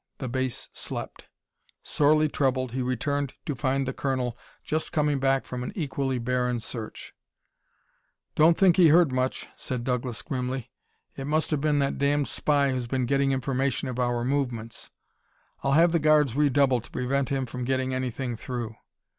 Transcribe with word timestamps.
The 0.17 0.27
base 0.27 0.67
slept. 0.73 1.25
Sorely 1.83 2.27
troubled, 2.27 2.71
he 2.71 2.81
returned 2.81 3.35
to 3.45 3.53
find 3.53 3.87
the 3.87 3.93
colonel 3.93 4.35
just 4.63 4.91
coming 4.91 5.19
back 5.19 5.45
from 5.45 5.61
an 5.61 5.71
equally 5.75 6.17
barren 6.17 6.59
search: 6.59 7.13
"Don't 8.33 8.57
think 8.57 8.77
he 8.77 8.87
heard 8.87 9.11
much," 9.11 9.47
said 9.55 9.83
Douglas 9.83 10.23
grimly. 10.23 10.71
"It 11.15 11.27
must 11.27 11.51
have 11.51 11.61
been 11.61 11.77
that 11.77 11.99
damned 11.99 12.27
spy 12.27 12.71
who's 12.71 12.87
been 12.87 13.05
getting 13.05 13.31
information 13.31 13.87
of 13.89 13.99
our 13.99 14.25
movements. 14.25 14.89
I'll 15.63 15.73
have 15.73 15.91
the 15.91 15.99
guards 15.99 16.35
redoubled 16.35 16.85
to 16.85 16.89
prevent 16.89 17.29
him 17.29 17.45
from 17.45 17.63
getting 17.63 17.93
anything 17.93 18.35
through." 18.35 18.73